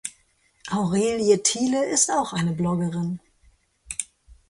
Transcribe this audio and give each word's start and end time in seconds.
Aurelie 0.71 1.43
Thiele 1.43 1.85
ist 1.85 2.09
auch 2.09 2.33
eine 2.33 2.53
Bloggerin. 2.53 3.19